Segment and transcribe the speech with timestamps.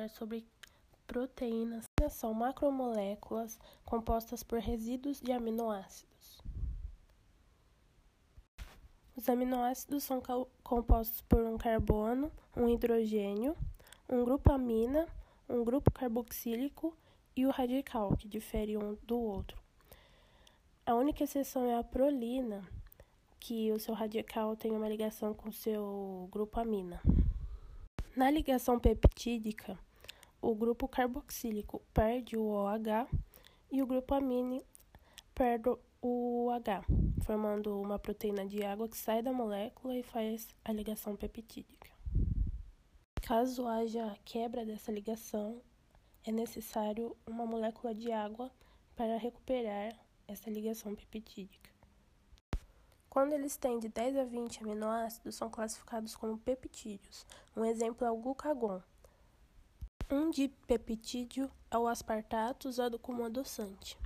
[0.00, 0.46] falar sobre
[1.06, 1.84] proteínas.
[2.10, 6.40] São macromoléculas compostas por resíduos de aminoácidos.
[9.14, 10.22] Os aminoácidos são
[10.62, 13.54] compostos por um carbono, um hidrogênio,
[14.08, 15.06] um grupo amina,
[15.48, 16.96] um grupo carboxílico
[17.36, 19.60] e o radical, que difere um do outro.
[20.86, 22.66] A única exceção é a prolina,
[23.38, 27.00] que o seu radical tem uma ligação com o seu grupo amina.
[28.16, 29.78] Na ligação peptídica,
[30.40, 33.08] o grupo carboxílico perde o OH
[33.70, 34.64] e o grupo amine
[35.34, 35.70] perde
[36.02, 36.84] o OH,
[37.24, 41.90] formando uma proteína de água que sai da molécula e faz a ligação peptídica.
[43.22, 45.62] Caso haja quebra dessa ligação,
[46.24, 48.50] é necessário uma molécula de água
[48.96, 49.94] para recuperar
[50.26, 51.70] essa ligação peptídica.
[53.08, 57.26] Quando eles têm de 10 a 20 aminoácidos, são classificados como peptídeos.
[57.56, 58.80] Um exemplo é o glucagon.
[60.12, 63.96] Um dipeptídeo é o aspartato usado como adoçante.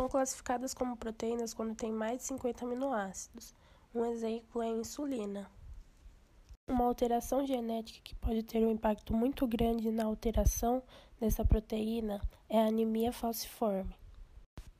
[0.00, 3.54] São classificadas como proteínas quando têm mais de 50 aminoácidos.
[3.94, 5.50] Um exemplo é a insulina.
[6.66, 10.82] Uma alteração genética que pode ter um impacto muito grande na alteração
[11.20, 13.94] dessa proteína é a anemia falciforme,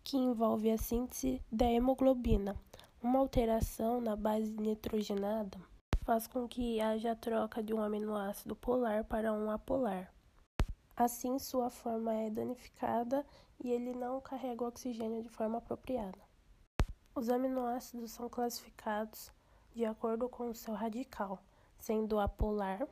[0.03, 2.57] que envolve a síntese da hemoglobina.
[3.03, 5.59] Uma alteração na base nitrogenada
[6.05, 10.11] faz com que haja troca de um aminoácido polar para um apolar.
[10.99, 13.25] Assim, sua forma é danificada
[13.63, 16.19] e ele não carrega o oxigênio de forma apropriada.
[17.15, 19.31] Os aminoácidos são classificados
[19.73, 21.39] de acordo com o seu radical
[21.79, 22.85] sendo a polar,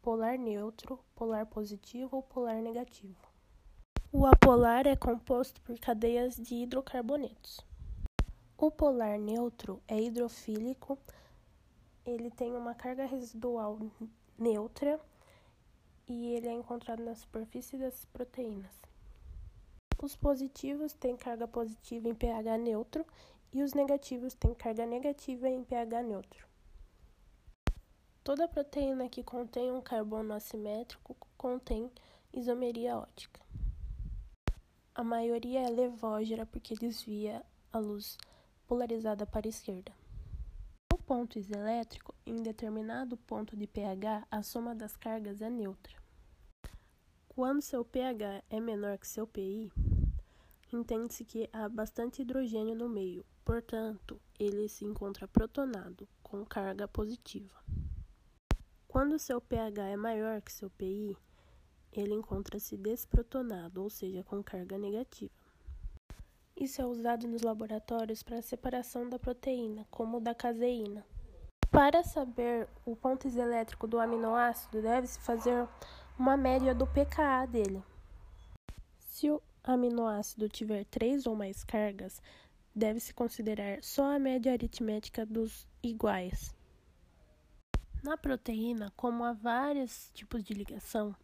[0.00, 3.20] polar neutro, polar positivo ou polar negativo.
[4.10, 7.60] O apolar é composto por cadeias de hidrocarbonetos.
[8.56, 10.98] O polar neutro é hidrofílico,
[12.06, 13.78] ele tem uma carga residual
[14.38, 14.98] neutra
[16.08, 18.74] e ele é encontrado na superfície das proteínas.
[20.02, 23.06] Os positivos têm carga positiva em pH neutro
[23.52, 26.46] e os negativos têm carga negativa em pH neutro.
[28.24, 31.90] Toda proteína que contém um carbono assimétrico contém
[32.32, 33.40] isomeria ótica.
[34.94, 38.18] A maioria é levógera porque desvia a luz
[38.66, 40.01] polarizada para a esquerda.
[41.02, 45.96] No ponto iselétrico, em determinado ponto de pH, a soma das cargas é neutra.
[47.28, 49.72] Quando seu pH é menor que seu PI,
[50.72, 57.60] entende-se que há bastante hidrogênio no meio, portanto, ele se encontra protonado, com carga positiva.
[58.86, 61.16] Quando seu pH é maior que seu PI,
[61.92, 65.41] ele encontra-se desprotonado, ou seja, com carga negativa.
[66.56, 71.04] Isso é usado nos laboratórios para a separação da proteína, como da caseína.
[71.70, 75.66] Para saber o ponto iselétrico do aminoácido, deve-se fazer
[76.18, 77.82] uma média do pKa dele.
[78.98, 82.20] Se o aminoácido tiver três ou mais cargas,
[82.74, 86.54] deve-se considerar só a média aritmética dos iguais.
[88.02, 91.14] Na proteína, como há vários tipos de ligação,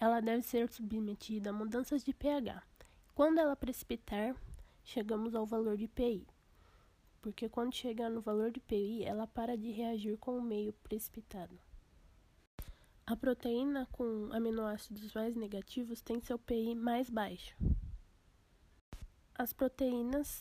[0.00, 2.62] ela deve ser submetida a mudanças de pH.
[3.14, 4.34] Quando ela precipitar,
[4.84, 6.26] chegamos ao valor de PI.
[7.20, 11.58] Porque quando chegar no valor de PI, ela para de reagir com o meio precipitado.
[13.06, 17.56] A proteína com aminoácidos mais negativos tem seu PI mais baixo.
[19.34, 20.40] As proteínas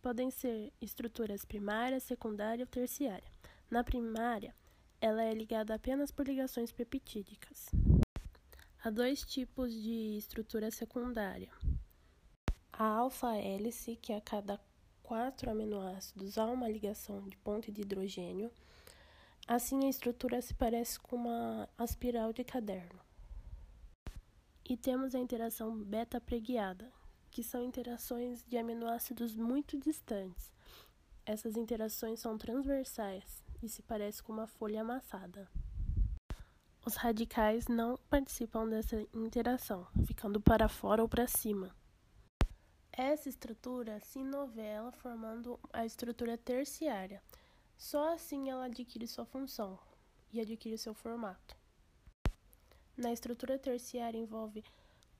[0.00, 3.30] podem ser estruturas primária, secundária ou terciária.
[3.70, 4.54] Na primária,
[5.00, 7.66] ela é ligada apenas por ligações peptídicas.
[8.82, 11.50] Há dois tipos de estrutura secundária.
[12.80, 14.60] A alfa-hélice, que a cada
[15.02, 18.52] quatro aminoácidos há uma ligação de ponto de hidrogênio.
[19.48, 23.00] Assim, a estrutura se parece com uma espiral de caderno.
[24.64, 26.88] E temos a interação beta-preguiada,
[27.32, 30.52] que são interações de aminoácidos muito distantes.
[31.26, 35.50] Essas interações são transversais, e se parece com uma folha amassada.
[36.86, 41.76] Os radicais não participam dessa interação, ficando para fora ou para cima.
[43.00, 47.22] Essa estrutura se novela formando a estrutura terciária.
[47.76, 49.78] Só assim ela adquire sua função
[50.32, 51.56] e adquire seu formato.
[52.96, 54.64] Na estrutura terciária envolve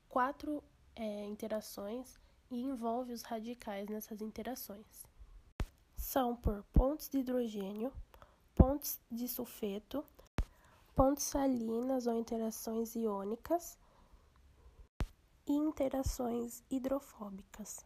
[0.08, 0.60] quatro
[0.96, 2.19] é, interações
[2.50, 5.06] e envolve os radicais nessas interações.
[5.96, 7.92] São por pontos de hidrogênio,
[8.56, 10.04] pontes de sulfeto,
[10.96, 13.78] pontes salinas ou interações iônicas
[15.52, 17.84] e interações hidrofóbicas.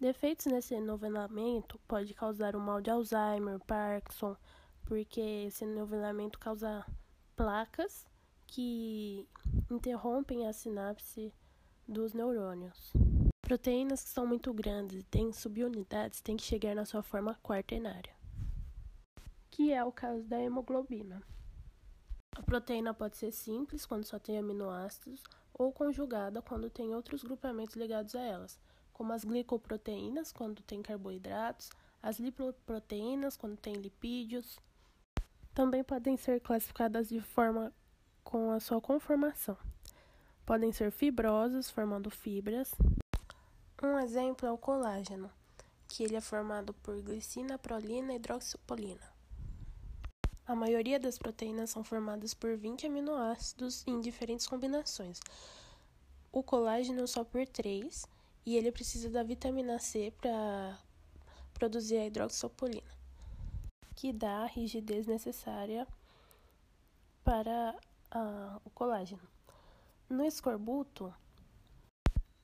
[0.00, 4.36] Defeitos nesse novelamento pode causar o mal de Alzheimer, Parkinson,
[4.84, 6.86] porque esse novelamento causa
[7.34, 8.06] placas
[8.46, 9.28] que
[9.70, 11.32] interrompem a sinapse
[11.86, 12.92] dos neurônios.
[13.42, 18.14] Proteínas que são muito grandes e têm subunidades têm que chegar na sua forma quaternária,
[19.50, 21.22] que é o caso da hemoglobina.
[22.36, 25.22] A proteína pode ser simples, quando só tem aminoácidos,
[25.58, 28.58] ou conjugada, quando tem outros grupamentos ligados a elas,
[28.92, 31.68] como as glicoproteínas, quando tem carboidratos,
[32.02, 34.58] as lipoproteínas, quando tem lipídios.
[35.52, 37.72] Também podem ser classificadas de forma
[38.22, 39.56] com a sua conformação.
[40.46, 42.72] Podem ser fibrosas, formando fibras,
[43.80, 45.30] um exemplo é o colágeno,
[45.86, 49.17] que ele é formado por glicina, prolina e hidroxipolina.
[50.48, 55.20] A maioria das proteínas são formadas por 20 aminoácidos em diferentes combinações.
[56.32, 58.06] O colágeno só por 3
[58.46, 60.78] e ele precisa da vitamina C para
[61.52, 62.90] produzir a hidroxipolina,
[63.94, 65.86] que dá a rigidez necessária
[67.22, 67.76] para
[68.14, 69.28] uh, o colágeno.
[70.08, 71.12] No escorbuto,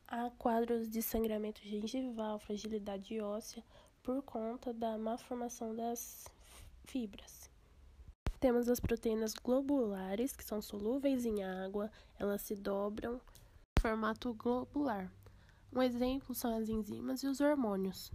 [0.06, 3.64] Há quadros de sangramento gengival, fragilidade óssea
[4.02, 6.28] por conta da má formação das
[6.84, 7.53] fibras.
[8.44, 15.10] Temos as proteínas globulares, que são solúveis em água, elas se dobram em formato globular.
[15.72, 18.12] Um exemplo são as enzimas e os hormônios.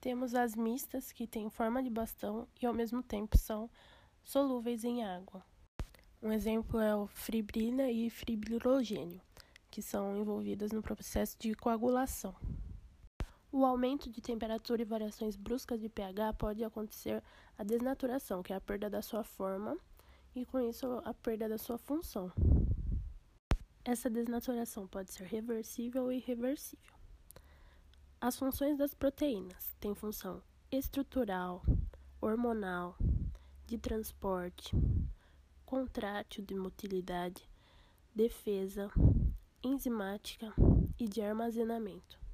[0.00, 3.70] Temos as mistas, que têm forma de bastão e ao mesmo tempo são
[4.24, 5.44] solúveis em água.
[6.20, 9.20] Um exemplo é o fibrina e fibrilogênio
[9.70, 12.34] que são envolvidas no processo de coagulação.
[13.58, 17.22] O aumento de temperatura e variações bruscas de pH pode acontecer
[17.56, 19.78] a desnaturação, que é a perda da sua forma,
[20.34, 22.30] e com isso a perda da sua função.
[23.82, 26.92] Essa desnaturação pode ser reversível ou irreversível.
[28.20, 31.62] As funções das proteínas têm função estrutural,
[32.20, 32.94] hormonal,
[33.66, 34.76] de transporte,
[35.64, 37.48] contrátil de motilidade,
[38.14, 38.90] defesa,
[39.62, 40.52] enzimática
[40.98, 42.25] e de armazenamento.